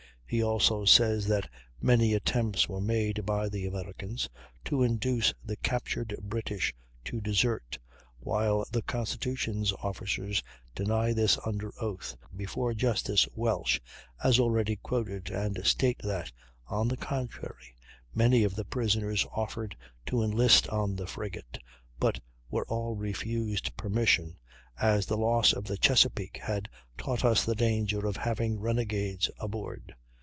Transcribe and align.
He 0.33 0.41
also 0.41 0.85
says 0.85 1.27
that 1.27 1.49
many 1.81 2.13
attempts 2.13 2.69
were 2.69 2.79
made 2.79 3.25
by 3.25 3.49
the 3.49 3.65
Americans 3.65 4.29
to 4.63 4.81
induce 4.81 5.33
the 5.43 5.57
captured 5.57 6.15
British 6.23 6.73
to 7.03 7.19
desert, 7.19 7.77
while 8.17 8.65
the 8.71 8.81
Constitution's 8.81 9.73
officers 9.83 10.41
deny 10.73 11.11
this 11.11 11.37
under 11.45 11.73
oath, 11.81 12.15
before 12.33 12.73
Justice 12.73 13.27
Welsh, 13.35 13.81
as 14.23 14.39
already 14.39 14.77
quoted, 14.77 15.29
and 15.29 15.59
state 15.65 15.99
that, 16.01 16.31
on 16.65 16.87
the 16.87 16.95
contrary, 16.95 17.75
many 18.15 18.45
of 18.45 18.55
the 18.55 18.63
prisoners 18.63 19.27
offered 19.33 19.75
to 20.05 20.23
enlist 20.23 20.65
on 20.69 20.95
the 20.95 21.07
frigate, 21.07 21.57
but 21.99 22.21
were 22.49 22.65
all 22.69 22.95
refused 22.95 23.75
permission 23.75 24.37
as 24.81 25.05
"the 25.07 25.17
loss 25.17 25.51
of 25.51 25.65
the 25.65 25.75
Chesapeake 25.75 26.37
had 26.41 26.69
taught 26.97 27.25
us 27.25 27.43
the 27.43 27.53
danger 27.53 28.07
of 28.07 28.15
having 28.15 28.57
renegades 28.61 29.29
aboard." 29.37 29.93